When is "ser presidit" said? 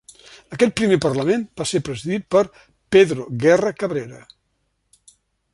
1.73-2.27